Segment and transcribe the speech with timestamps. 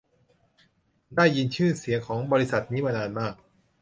[1.15, 3.33] ได้ยินชื่อเสียงของบริษัทนี้มานานมาก